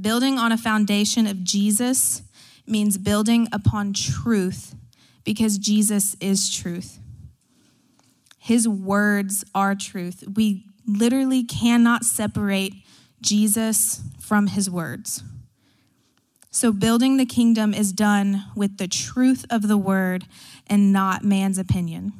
Building 0.00 0.38
on 0.38 0.52
a 0.52 0.56
foundation 0.56 1.26
of 1.26 1.44
Jesus 1.44 2.22
means 2.70 2.96
building 2.96 3.48
upon 3.52 3.92
truth 3.92 4.74
because 5.24 5.58
Jesus 5.58 6.16
is 6.20 6.54
truth. 6.54 6.98
His 8.38 8.66
words 8.66 9.44
are 9.54 9.74
truth. 9.74 10.24
We 10.34 10.64
literally 10.86 11.44
cannot 11.44 12.04
separate 12.04 12.72
Jesus 13.20 14.00
from 14.18 14.48
his 14.48 14.70
words. 14.70 15.22
So, 16.50 16.72
building 16.72 17.16
the 17.16 17.26
kingdom 17.26 17.72
is 17.72 17.92
done 17.92 18.44
with 18.56 18.78
the 18.78 18.88
truth 18.88 19.44
of 19.50 19.68
the 19.68 19.76
word 19.76 20.26
and 20.66 20.92
not 20.92 21.22
man's 21.22 21.58
opinion. 21.58 22.12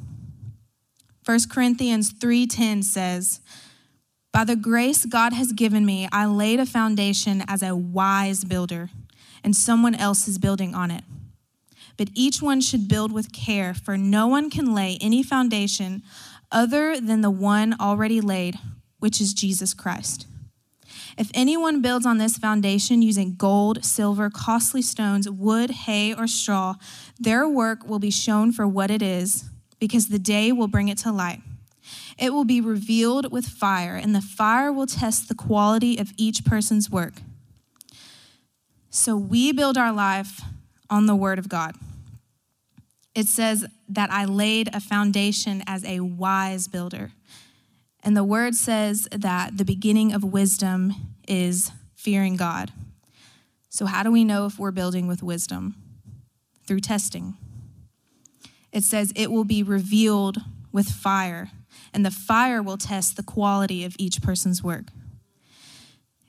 1 1.25 1.49
Corinthians 1.49 2.11
3:10 2.11 2.81
says, 2.81 3.41
"By 4.31 4.45
the 4.45 4.55
grace 4.55 5.05
God 5.05 5.33
has 5.33 5.51
given 5.51 5.85
me, 5.85 6.07
I 6.11 6.25
laid 6.27 6.59
a 6.59 6.65
foundation 6.65 7.43
as 7.47 7.61
a 7.61 7.75
wise 7.75 8.43
builder." 8.43 8.89
And 9.43 9.55
someone 9.55 9.95
else 9.95 10.27
is 10.27 10.37
building 10.37 10.73
on 10.73 10.91
it. 10.91 11.03
But 11.97 12.09
each 12.13 12.41
one 12.41 12.61
should 12.61 12.87
build 12.87 13.11
with 13.11 13.33
care, 13.33 13.73
for 13.73 13.97
no 13.97 14.27
one 14.27 14.49
can 14.49 14.73
lay 14.73 14.97
any 15.01 15.23
foundation 15.23 16.03
other 16.51 16.99
than 16.99 17.21
the 17.21 17.29
one 17.29 17.75
already 17.79 18.21
laid, 18.21 18.57
which 18.99 19.21
is 19.21 19.33
Jesus 19.33 19.73
Christ. 19.73 20.25
If 21.17 21.29
anyone 21.33 21.81
builds 21.81 22.05
on 22.05 22.17
this 22.17 22.37
foundation 22.37 23.01
using 23.01 23.35
gold, 23.35 23.83
silver, 23.83 24.29
costly 24.29 24.81
stones, 24.81 25.29
wood, 25.29 25.71
hay, 25.71 26.13
or 26.13 26.27
straw, 26.27 26.75
their 27.19 27.47
work 27.47 27.85
will 27.85 27.99
be 27.99 28.11
shown 28.11 28.51
for 28.51 28.67
what 28.67 28.89
it 28.89 29.01
is, 29.01 29.45
because 29.79 30.07
the 30.07 30.19
day 30.19 30.51
will 30.51 30.67
bring 30.67 30.87
it 30.87 30.97
to 30.99 31.11
light. 31.11 31.41
It 32.17 32.33
will 32.33 32.45
be 32.45 32.61
revealed 32.61 33.31
with 33.31 33.45
fire, 33.45 33.95
and 33.95 34.15
the 34.15 34.21
fire 34.21 34.71
will 34.71 34.87
test 34.87 35.27
the 35.27 35.35
quality 35.35 35.97
of 35.97 36.13
each 36.17 36.45
person's 36.45 36.89
work. 36.89 37.15
So 38.93 39.15
we 39.15 39.53
build 39.53 39.77
our 39.77 39.93
life 39.93 40.41
on 40.89 41.05
the 41.05 41.15
Word 41.15 41.39
of 41.39 41.47
God. 41.47 41.75
It 43.15 43.27
says 43.27 43.65
that 43.87 44.11
I 44.11 44.25
laid 44.25 44.69
a 44.75 44.81
foundation 44.81 45.63
as 45.65 45.85
a 45.85 46.01
wise 46.01 46.67
builder. 46.67 47.11
And 48.03 48.17
the 48.17 48.23
Word 48.25 48.53
says 48.53 49.07
that 49.13 49.57
the 49.57 49.63
beginning 49.63 50.11
of 50.11 50.25
wisdom 50.25 50.93
is 51.25 51.71
fearing 51.95 52.35
God. 52.35 52.73
So, 53.69 53.85
how 53.85 54.03
do 54.03 54.11
we 54.11 54.25
know 54.25 54.45
if 54.45 54.59
we're 54.59 54.71
building 54.71 55.07
with 55.07 55.23
wisdom? 55.23 55.75
Through 56.67 56.81
testing. 56.81 57.35
It 58.73 58.83
says 58.83 59.13
it 59.15 59.31
will 59.31 59.45
be 59.45 59.63
revealed 59.63 60.39
with 60.73 60.89
fire, 60.89 61.51
and 61.93 62.05
the 62.05 62.11
fire 62.11 62.61
will 62.61 62.77
test 62.77 63.15
the 63.15 63.23
quality 63.23 63.85
of 63.85 63.95
each 63.97 64.21
person's 64.21 64.61
work. 64.61 64.87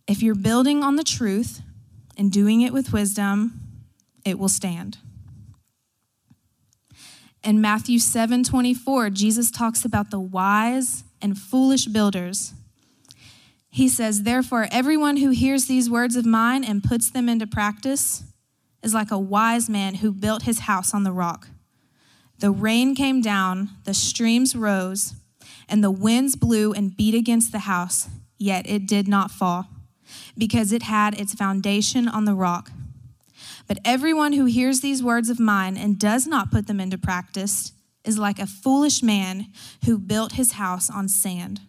If 0.07 0.23
you're 0.23 0.37
building 0.37 0.85
on 0.85 0.95
the 0.95 1.05
truth, 1.05 1.63
and 2.23 2.31
doing 2.31 2.61
it 2.61 2.73
with 2.73 2.93
wisdom, 2.93 3.61
it 4.25 4.39
will 4.39 4.49
stand. 4.49 4.99
In 7.43 7.61
Matthew 7.61 7.99
7 7.99 8.45
24, 8.45 9.11
Jesus 9.11 9.51
talks 9.51 9.85
about 9.85 10.13
the 10.13 10.21
wise 10.21 11.03
and 11.21 11.37
foolish 11.37 11.87
builders. 11.87 12.55
He 13.69 13.89
says, 13.89 14.23
Therefore, 14.23 14.69
everyone 14.71 15.17
who 15.17 15.31
hears 15.31 15.65
these 15.65 15.91
words 15.91 16.15
of 16.15 16.25
mine 16.25 16.63
and 16.63 16.85
puts 16.85 17.11
them 17.11 17.29
into 17.29 17.45
practice 17.45 18.23
is 18.85 18.95
like 18.95 19.11
a 19.11 19.19
wise 19.19 19.69
man 19.69 19.97
who 19.97 20.13
built 20.13 20.43
his 20.43 20.61
house 20.61 20.95
on 20.95 21.03
the 21.03 21.11
rock. 21.11 21.49
The 22.39 22.53
rain 22.53 22.95
came 22.95 23.21
down, 23.21 23.71
the 23.83 23.95
streams 23.95 24.55
rose, 24.55 25.15
and 25.69 25.83
the 25.83 25.91
winds 25.91 26.37
blew 26.37 26.73
and 26.73 26.97
beat 26.97 27.17
against 27.17 27.51
the 27.51 27.67
house, 27.67 28.09
yet 28.39 28.65
it 28.69 28.87
did 28.87 29.09
not 29.09 29.33
fall 29.33 29.72
because 30.37 30.73
it 30.73 30.85
had 30.85 31.19
its 31.19 31.35
foundation 31.35 32.09
on 32.09 32.25
the 32.25 32.35
rock. 32.35 32.71
But 33.67 33.79
everyone 33.85 34.33
who 34.33 34.45
hears 34.47 34.81
these 34.81 35.03
words 35.03 35.31
of 35.31 35.41
mine 35.41 35.77
and 35.77 35.99
does 35.99 36.27
not 36.27 36.51
put 36.51 36.67
them 36.67 36.81
into 36.81 36.99
practice 36.99 37.73
is 38.05 38.19
like 38.19 38.39
a 38.39 38.47
foolish 38.47 39.03
man 39.03 39.47
who 39.85 39.99
built 39.99 40.33
his 40.33 40.53
house 40.53 40.91
on 40.91 41.09
sand. 41.09 41.61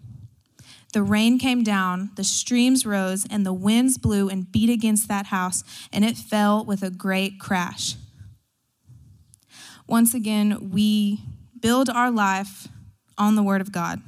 The 0.93 1.03
rain 1.03 1.39
came 1.39 1.63
down, 1.63 2.11
the 2.15 2.23
streams 2.23 2.85
rose, 2.85 3.25
and 3.29 3.45
the 3.45 3.53
winds 3.53 3.97
blew 3.97 4.29
and 4.29 4.51
beat 4.51 4.69
against 4.69 5.07
that 5.07 5.27
house, 5.27 5.63
and 5.91 6.05
it 6.05 6.17
fell 6.17 6.63
with 6.63 6.83
a 6.83 6.91
great 6.91 7.39
crash. 7.39 7.95
Once 9.87 10.13
again, 10.13 10.69
we 10.71 11.19
build 11.59 11.89
our 11.89 12.11
life 12.11 12.67
on 13.17 13.35
the 13.35 13.43
Word 13.43 13.61
of 13.61 13.71
God, 13.71 14.01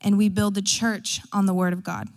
and 0.00 0.18
we 0.18 0.28
build 0.28 0.54
the 0.54 0.62
church 0.62 1.20
on 1.32 1.46
the 1.46 1.54
Word 1.54 1.72
of 1.72 1.84
God. 1.84 2.08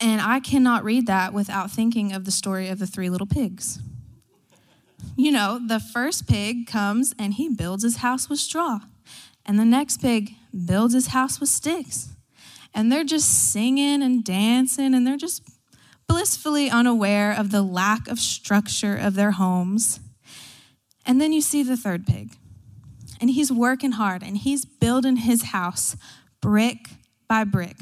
And 0.00 0.20
I 0.20 0.40
cannot 0.40 0.82
read 0.82 1.06
that 1.06 1.32
without 1.32 1.70
thinking 1.70 2.12
of 2.12 2.24
the 2.24 2.30
story 2.30 2.68
of 2.68 2.78
the 2.78 2.86
three 2.86 3.10
little 3.10 3.26
pigs. 3.26 3.78
You 5.16 5.30
know, 5.30 5.60
the 5.64 5.80
first 5.80 6.26
pig 6.26 6.66
comes 6.66 7.14
and 7.18 7.34
he 7.34 7.48
builds 7.48 7.82
his 7.82 7.98
house 7.98 8.28
with 8.28 8.38
straw, 8.38 8.80
and 9.44 9.58
the 9.58 9.64
next 9.64 9.98
pig 9.98 10.32
builds 10.64 10.94
his 10.94 11.08
house 11.08 11.40
with 11.40 11.48
sticks. 11.48 12.08
And 12.72 12.90
they're 12.90 13.04
just 13.04 13.52
singing 13.52 14.02
and 14.02 14.24
dancing, 14.24 14.94
and 14.94 15.06
they're 15.06 15.16
just 15.16 15.42
blissfully 16.08 16.70
unaware 16.70 17.32
of 17.32 17.50
the 17.50 17.62
lack 17.62 18.08
of 18.08 18.18
structure 18.18 18.96
of 18.96 19.14
their 19.14 19.32
homes. 19.32 20.00
And 21.04 21.20
then 21.20 21.32
you 21.32 21.40
see 21.40 21.62
the 21.62 21.76
third 21.76 22.06
pig, 22.06 22.36
and 23.20 23.30
he's 23.30 23.52
working 23.52 23.92
hard 23.92 24.22
and 24.22 24.38
he's 24.38 24.64
building 24.64 25.16
his 25.16 25.44
house 25.44 25.96
brick 26.40 26.90
by 27.28 27.44
brick. 27.44 27.76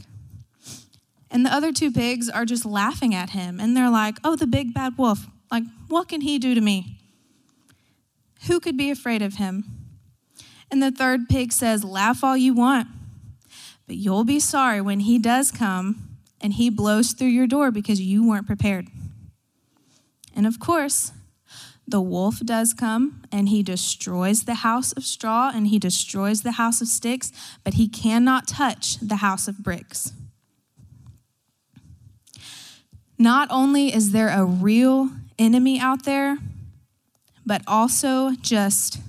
And 1.30 1.44
the 1.44 1.52
other 1.52 1.72
two 1.72 1.92
pigs 1.92 2.28
are 2.28 2.44
just 2.44 2.64
laughing 2.64 3.14
at 3.14 3.30
him. 3.30 3.60
And 3.60 3.76
they're 3.76 3.90
like, 3.90 4.18
oh, 4.24 4.36
the 4.36 4.46
big 4.46 4.72
bad 4.72 4.96
wolf. 4.96 5.26
Like, 5.50 5.64
what 5.88 6.08
can 6.08 6.22
he 6.22 6.38
do 6.38 6.54
to 6.54 6.60
me? 6.60 6.98
Who 8.46 8.60
could 8.60 8.76
be 8.76 8.90
afraid 8.90 9.22
of 9.22 9.34
him? 9.34 9.64
And 10.70 10.82
the 10.82 10.90
third 10.90 11.28
pig 11.28 11.52
says, 11.52 11.82
laugh 11.84 12.22
all 12.22 12.36
you 12.36 12.54
want, 12.54 12.88
but 13.86 13.96
you'll 13.96 14.24
be 14.24 14.38
sorry 14.38 14.80
when 14.80 15.00
he 15.00 15.18
does 15.18 15.50
come 15.50 16.18
and 16.40 16.54
he 16.54 16.70
blows 16.70 17.12
through 17.12 17.28
your 17.28 17.46
door 17.46 17.70
because 17.70 18.00
you 18.00 18.26
weren't 18.26 18.46
prepared. 18.46 18.88
And 20.36 20.46
of 20.46 20.60
course, 20.60 21.12
the 21.86 22.02
wolf 22.02 22.40
does 22.40 22.74
come 22.74 23.22
and 23.32 23.48
he 23.48 23.62
destroys 23.62 24.44
the 24.44 24.56
house 24.56 24.92
of 24.92 25.04
straw 25.04 25.50
and 25.54 25.68
he 25.68 25.78
destroys 25.78 26.42
the 26.42 26.52
house 26.52 26.82
of 26.82 26.88
sticks, 26.88 27.32
but 27.64 27.74
he 27.74 27.88
cannot 27.88 28.46
touch 28.46 28.98
the 29.00 29.16
house 29.16 29.48
of 29.48 29.58
bricks. 29.58 30.12
Not 33.18 33.48
only 33.50 33.92
is 33.92 34.12
there 34.12 34.28
a 34.28 34.44
real 34.44 35.10
enemy 35.38 35.80
out 35.80 36.04
there, 36.04 36.38
but 37.44 37.62
also 37.66 38.32
just 38.40 39.00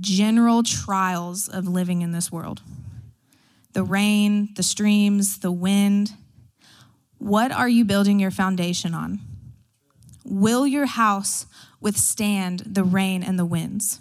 general 0.00 0.62
trials 0.62 1.48
of 1.48 1.68
living 1.68 2.02
in 2.02 2.10
this 2.12 2.32
world 2.32 2.62
the 3.74 3.82
rain, 3.82 4.50
the 4.54 4.62
streams, 4.62 5.40
the 5.40 5.50
wind. 5.50 6.12
What 7.18 7.50
are 7.50 7.68
you 7.68 7.84
building 7.84 8.20
your 8.20 8.30
foundation 8.30 8.94
on? 8.94 9.18
Will 10.24 10.64
your 10.64 10.86
house 10.86 11.46
withstand 11.80 12.62
the 12.64 12.84
rain 12.84 13.24
and 13.24 13.36
the 13.36 13.44
winds? 13.44 13.98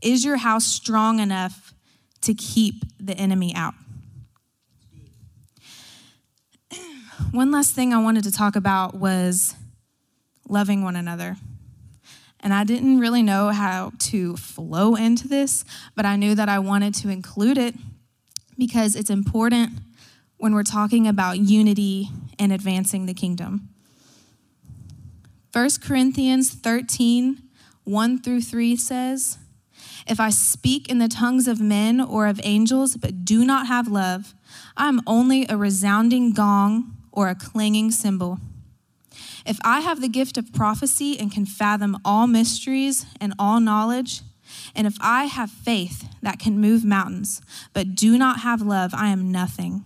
Is 0.00 0.24
your 0.24 0.38
house 0.38 0.64
strong 0.64 1.20
enough 1.20 1.74
to 2.22 2.32
keep 2.32 2.84
the 2.98 3.14
enemy 3.14 3.54
out? 3.54 3.74
One 7.36 7.50
last 7.50 7.74
thing 7.74 7.92
I 7.92 7.98
wanted 7.98 8.24
to 8.24 8.32
talk 8.32 8.56
about 8.56 8.94
was 8.94 9.54
loving 10.48 10.82
one 10.82 10.96
another. 10.96 11.36
And 12.40 12.54
I 12.54 12.64
didn't 12.64 12.98
really 12.98 13.22
know 13.22 13.50
how 13.50 13.92
to 13.98 14.38
flow 14.38 14.94
into 14.94 15.28
this, 15.28 15.62
but 15.94 16.06
I 16.06 16.16
knew 16.16 16.34
that 16.34 16.48
I 16.48 16.58
wanted 16.58 16.94
to 16.94 17.10
include 17.10 17.58
it 17.58 17.74
because 18.56 18.96
it's 18.96 19.10
important 19.10 19.72
when 20.38 20.54
we're 20.54 20.62
talking 20.62 21.06
about 21.06 21.38
unity 21.38 22.08
and 22.38 22.52
advancing 22.52 23.04
the 23.04 23.12
kingdom. 23.12 23.68
1 25.52 25.68
Corinthians 25.82 26.54
13, 26.54 27.42
1 27.84 28.18
through 28.22 28.40
3 28.40 28.76
says, 28.76 29.36
If 30.06 30.18
I 30.18 30.30
speak 30.30 30.88
in 30.88 31.00
the 31.00 31.08
tongues 31.08 31.46
of 31.46 31.60
men 31.60 32.00
or 32.00 32.28
of 32.28 32.40
angels, 32.44 32.96
but 32.96 33.26
do 33.26 33.44
not 33.44 33.66
have 33.66 33.88
love, 33.88 34.34
I 34.74 34.88
am 34.88 35.02
only 35.06 35.44
a 35.50 35.56
resounding 35.58 36.32
gong 36.32 36.95
or 37.16 37.28
a 37.28 37.34
clanging 37.34 37.90
cymbal. 37.90 38.38
If 39.44 39.58
I 39.64 39.80
have 39.80 40.00
the 40.00 40.08
gift 40.08 40.36
of 40.36 40.52
prophecy 40.52 41.18
and 41.18 41.32
can 41.32 41.46
fathom 41.46 41.96
all 42.04 42.26
mysteries 42.26 43.06
and 43.20 43.32
all 43.38 43.58
knowledge, 43.58 44.20
and 44.74 44.86
if 44.86 44.96
I 45.00 45.24
have 45.24 45.50
faith 45.50 46.08
that 46.22 46.38
can 46.38 46.60
move 46.60 46.84
mountains, 46.84 47.40
but 47.72 47.94
do 47.94 48.18
not 48.18 48.40
have 48.40 48.60
love, 48.60 48.92
I 48.94 49.08
am 49.08 49.32
nothing. 49.32 49.84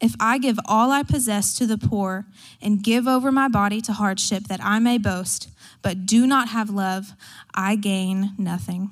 If 0.00 0.14
I 0.18 0.38
give 0.38 0.58
all 0.66 0.90
I 0.90 1.02
possess 1.02 1.54
to 1.54 1.66
the 1.66 1.78
poor 1.78 2.26
and 2.60 2.82
give 2.82 3.06
over 3.06 3.30
my 3.30 3.48
body 3.48 3.80
to 3.82 3.92
hardship 3.92 4.48
that 4.48 4.60
I 4.62 4.78
may 4.78 4.98
boast, 4.98 5.48
but 5.80 6.04
do 6.04 6.26
not 6.26 6.48
have 6.48 6.68
love, 6.68 7.12
I 7.54 7.76
gain 7.76 8.32
nothing. 8.36 8.90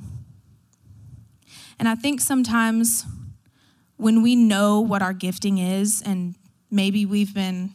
And 1.79 1.89
I 1.89 1.97
think 1.97 2.21
sometimes 2.21 3.05
when 3.97 4.23
we 4.23 4.37
know 4.37 4.81
what 4.81 5.03
our 5.03 5.13
gifting 5.13 5.59
is 5.59 6.03
and 6.05 6.37
maybe 6.73 7.05
we've 7.05 7.35
been 7.35 7.71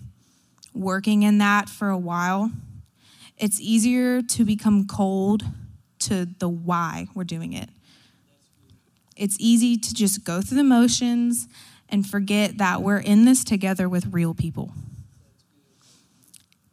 working 0.73 1.23
in 1.23 1.37
that 1.37 1.69
for 1.69 1.89
a 1.89 1.97
while, 1.97 2.51
it's 3.37 3.61
easier 3.61 4.23
to 4.23 4.43
become 4.43 4.87
cold 4.87 5.43
to 5.99 6.25
the 6.39 6.49
why 6.49 7.07
we're 7.13 7.23
doing 7.23 7.53
it. 7.53 7.69
It's 9.15 9.37
easy 9.39 9.77
to 9.77 9.93
just 9.93 10.23
go 10.23 10.41
through 10.41 10.57
the 10.57 10.63
motions 10.63 11.47
and 11.89 12.05
forget 12.05 12.57
that 12.57 12.81
we're 12.81 12.97
in 12.97 13.25
this 13.25 13.43
together 13.43 13.87
with 13.87 14.07
real 14.11 14.33
people. 14.33 14.71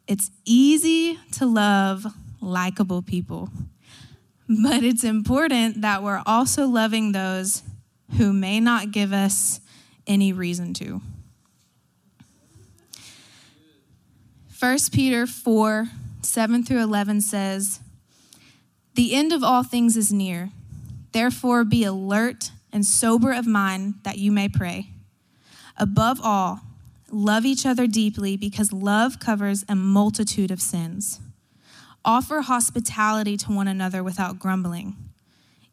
It's 0.07 0.29
easy 0.45 1.19
to 1.33 1.45
love 1.45 2.05
likable 2.41 3.01
people, 3.01 3.49
but 4.49 4.83
it's 4.83 5.03
important 5.03 5.81
that 5.81 6.03
we're 6.03 6.21
also 6.25 6.67
loving 6.67 7.11
those 7.11 7.63
who 8.17 8.33
may 8.33 8.59
not 8.59 8.91
give 8.91 9.13
us 9.13 9.59
any 10.05 10.33
reason 10.33 10.73
to. 10.75 11.01
1 14.65 14.77
Peter 14.91 15.27
4 15.27 15.89
7 16.23 16.63
through 16.63 16.81
11 16.81 17.21
says, 17.21 17.81
The 18.95 19.13
end 19.13 19.31
of 19.31 19.43
all 19.43 19.61
things 19.61 19.95
is 19.95 20.11
near. 20.11 20.49
Therefore, 21.11 21.63
be 21.63 21.83
alert 21.83 22.49
and 22.73 22.83
sober 22.83 23.31
of 23.31 23.45
mind 23.45 23.99
that 24.01 24.17
you 24.17 24.31
may 24.31 24.49
pray. 24.49 24.89
Above 25.77 26.19
all, 26.19 26.61
love 27.11 27.45
each 27.45 27.63
other 27.63 27.85
deeply 27.85 28.35
because 28.37 28.73
love 28.73 29.19
covers 29.19 29.63
a 29.69 29.75
multitude 29.75 30.49
of 30.49 30.59
sins. 30.59 31.19
Offer 32.03 32.41
hospitality 32.41 33.37
to 33.37 33.51
one 33.51 33.67
another 33.67 34.03
without 34.03 34.39
grumbling. 34.39 34.95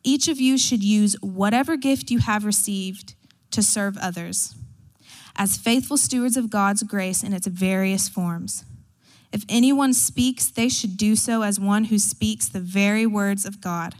Each 0.05 0.29
of 0.29 0.39
you 0.39 0.59
should 0.59 0.85
use 0.85 1.17
whatever 1.23 1.79
gift 1.79 2.11
you 2.11 2.19
have 2.19 2.45
received 2.45 3.15
to 3.53 3.63
serve 3.63 3.97
others 3.97 4.55
as 5.35 5.57
faithful 5.57 5.97
stewards 5.97 6.37
of 6.37 6.51
God's 6.51 6.83
grace 6.83 7.23
in 7.23 7.33
its 7.33 7.47
various 7.47 8.07
forms. 8.07 8.67
If 9.33 9.45
anyone 9.49 9.95
speaks, 9.95 10.51
they 10.51 10.69
should 10.69 10.97
do 10.97 11.17
so 11.17 11.43
as 11.43 11.59
one 11.59 11.85
who 11.85 11.99
speaks 11.99 12.49
the 12.49 12.61
very 12.61 13.07
words 13.07 13.45
of 13.45 13.61
God. 13.61 13.95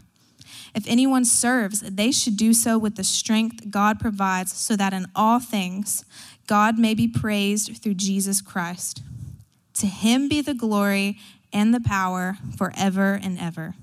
If 0.75 0.87
anyone 0.87 1.25
serves, 1.25 1.81
they 1.81 2.11
should 2.11 2.37
do 2.37 2.53
so 2.53 2.77
with 2.77 2.95
the 2.95 3.03
strength 3.03 3.69
God 3.69 3.99
provides, 3.99 4.53
so 4.53 4.75
that 4.75 4.93
in 4.93 5.07
all 5.15 5.39
things 5.39 6.05
God 6.47 6.77
may 6.77 6.93
be 6.93 7.07
praised 7.07 7.77
through 7.81 7.95
Jesus 7.95 8.41
Christ. 8.41 9.01
To 9.75 9.87
him 9.87 10.29
be 10.29 10.41
the 10.41 10.53
glory 10.53 11.17
and 11.51 11.73
the 11.73 11.79
power 11.79 12.37
forever 12.55 13.19
and 13.21 13.39
ever. 13.39 13.75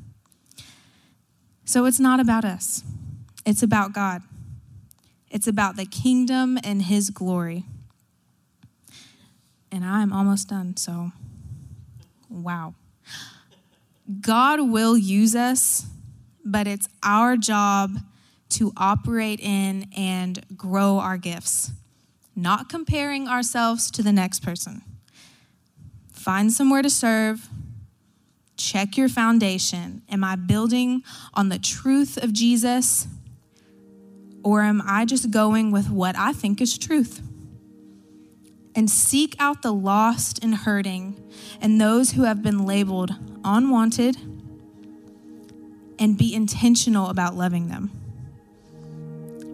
So 1.65 1.85
it's 1.85 2.01
not 2.01 2.21
about 2.21 2.45
us, 2.45 2.83
it's 3.45 3.63
about 3.63 3.93
God. 3.93 4.23
It's 5.31 5.47
about 5.47 5.77
the 5.77 5.87
kingdom 5.87 6.59
and 6.65 6.83
his 6.83 7.11
glory. 7.11 7.65
And 9.71 9.85
I'm 9.85 10.13
almost 10.13 10.49
done, 10.49 10.77
so 10.77 11.13
wow. 12.31 12.75
God 14.21 14.61
will 14.71 14.97
use 14.97 15.37
us, 15.37 15.87
but 16.45 16.67
it's 16.67 16.89
our 17.03 17.37
job 17.37 17.99
to 18.51 18.73
operate 18.77 19.41
in 19.41 19.89
and 19.97 20.45
grow 20.57 20.99
our 20.99 21.17
gifts, 21.17 21.73
not 22.35 22.69
comparing 22.69 23.29
ourselves 23.29 23.91
to 23.93 24.03
the 24.03 24.13
next 24.13 24.41
person. 24.41 24.83
Find 26.13 26.53
somewhere 26.53 26.83
to 26.83 26.91
serve. 26.91 27.49
Check 28.57 28.97
your 28.97 29.09
foundation. 29.09 30.03
Am 30.11 30.23
I 30.25 30.37
building 30.37 31.03
on 31.33 31.49
the 31.49 31.59
truth 31.59 32.23
of 32.23 32.33
Jesus? 32.33 33.07
Or 34.43 34.63
am 34.63 34.83
I 34.85 35.05
just 35.05 35.31
going 35.31 35.71
with 35.71 35.91
what 35.91 36.17
I 36.17 36.33
think 36.33 36.61
is 36.61 36.77
truth? 36.77 37.23
And 38.75 38.89
seek 38.89 39.35
out 39.39 39.63
the 39.63 39.73
lost 39.73 40.43
and 40.43 40.55
hurting 40.55 41.21
and 41.61 41.81
those 41.81 42.13
who 42.13 42.23
have 42.23 42.43
been 42.43 42.65
labeled 42.65 43.13
unwanted 43.45 44.17
and 45.99 46.17
be 46.17 46.35
intentional 46.35 47.09
about 47.09 47.37
loving 47.37 47.69
them. 47.69 47.91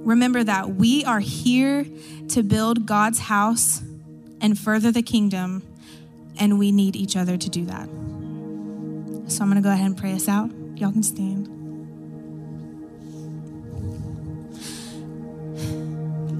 Remember 0.05 0.45
that 0.45 0.77
we 0.77 1.05
are 1.05 1.21
here 1.21 1.85
to 2.29 2.43
build 2.43 2.87
God's 2.87 3.19
house 3.19 3.83
and 4.41 4.57
further 4.57 4.93
the 4.93 5.03
kingdom, 5.03 5.63
and 6.39 6.59
we 6.59 6.71
need 6.71 6.95
each 6.95 7.17
other 7.17 7.37
to 7.37 7.49
do 7.49 7.65
that. 7.65 7.89
So 9.29 9.43
I'm 9.43 9.51
going 9.51 9.57
to 9.57 9.61
go 9.63 9.73
ahead 9.73 9.87
and 9.87 9.97
pray 9.97 10.13
us 10.13 10.29
out. 10.29 10.53
Y'all 10.77 10.93
can 10.93 11.03
stand. 11.03 11.56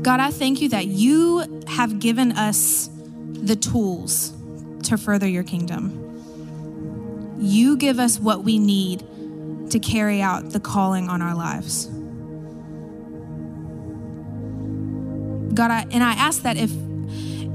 God, 0.07 0.21
I 0.21 0.31
thank 0.31 0.61
you 0.61 0.69
that 0.69 0.87
you 0.87 1.65
have 1.67 1.99
given 1.99 2.31
us 2.31 2.89
the 3.17 3.57
tools 3.57 4.33
to 4.85 4.97
further 4.97 5.27
your 5.27 5.43
kingdom. 5.43 7.41
You 7.41 7.77
give 7.77 7.99
us 7.99 8.21
what 8.21 8.45
we 8.45 8.61
need 8.61 9.01
to 9.71 9.81
carry 9.81 10.23
out 10.23 10.51
the 10.51 10.61
calling 10.61 11.09
on 11.09 11.23
our 11.23 11.35
lives. 11.35 11.87
God, 15.57 15.73
I, 15.73 15.87
and 15.91 16.05
I 16.05 16.13
ask 16.13 16.43
that 16.43 16.57
if 16.57 16.71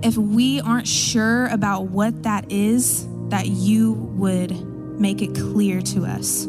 if 0.03 0.17
we 0.17 0.59
aren't 0.59 0.89
sure 0.89 1.47
about 1.47 1.83
what 1.83 2.23
that 2.23 2.51
is, 2.51 3.07
that 3.29 3.47
you 3.47 3.93
would 3.93 4.51
make 4.99 5.21
it 5.21 5.33
clear 5.35 5.79
to 5.79 6.03
us. 6.03 6.47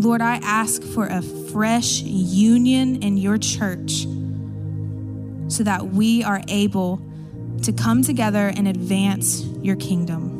Lord, 0.00 0.22
I 0.22 0.36
ask 0.36 0.80
for 0.80 1.06
a 1.06 1.20
fresh 1.20 2.02
union 2.02 3.02
in 3.02 3.16
your 3.16 3.36
church 3.36 4.06
so 5.52 5.64
that 5.64 5.88
we 5.92 6.22
are 6.22 6.40
able 6.46 7.02
to 7.64 7.72
come 7.72 8.04
together 8.04 8.52
and 8.54 8.68
advance 8.68 9.42
your 9.60 9.74
kingdom. 9.74 10.36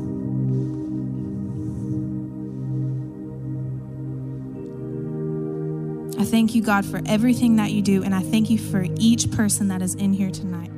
I 6.20 6.24
thank 6.24 6.54
you, 6.54 6.62
God, 6.62 6.84
for 6.86 7.00
everything 7.06 7.56
that 7.56 7.72
you 7.72 7.82
do, 7.82 8.04
and 8.04 8.14
I 8.14 8.20
thank 8.20 8.50
you 8.50 8.58
for 8.58 8.86
each 8.96 9.28
person 9.32 9.66
that 9.68 9.82
is 9.82 9.96
in 9.96 10.12
here 10.12 10.30
tonight. 10.30 10.70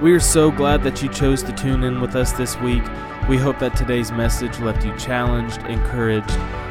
We 0.00 0.12
are 0.12 0.20
so 0.20 0.50
glad 0.50 0.82
that 0.84 1.02
you 1.02 1.10
chose 1.10 1.42
to 1.42 1.52
tune 1.52 1.84
in 1.84 2.00
with 2.00 2.16
us 2.16 2.32
this 2.32 2.56
week. 2.60 2.82
We 3.28 3.36
hope 3.36 3.58
that 3.58 3.76
today's 3.76 4.10
message 4.10 4.58
left 4.58 4.82
you 4.82 4.96
challenged, 4.96 5.58
encouraged, 5.64 6.30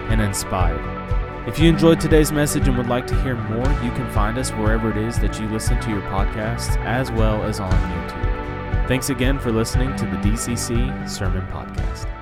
and 0.09 0.19
inspired. 0.19 1.47
If 1.47 1.59
you 1.59 1.69
enjoyed 1.69 1.99
today's 1.99 2.31
message 2.31 2.67
and 2.67 2.75
would 2.75 2.87
like 2.87 3.05
to 3.05 3.21
hear 3.21 3.35
more, 3.35 3.71
you 3.83 3.91
can 3.91 4.09
find 4.09 4.39
us 4.39 4.49
wherever 4.49 4.89
it 4.89 4.97
is 4.97 5.19
that 5.19 5.39
you 5.39 5.47
listen 5.47 5.79
to 5.79 5.89
your 5.91 6.01
podcasts, 6.01 6.75
as 6.85 7.11
well 7.11 7.43
as 7.43 7.59
on 7.59 7.71
YouTube. 7.71 8.87
Thanks 8.87 9.11
again 9.11 9.37
for 9.37 9.51
listening 9.51 9.95
to 9.97 10.05
the 10.05 10.17
DCC 10.17 11.07
Sermon 11.07 11.45
Podcast. 11.49 12.18